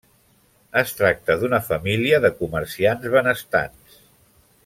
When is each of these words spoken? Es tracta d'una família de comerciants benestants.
Es 0.79 0.93
tracta 1.01 1.35
d'una 1.43 1.59
família 1.67 2.21
de 2.25 2.33
comerciants 2.41 3.07
benestants. 3.17 4.01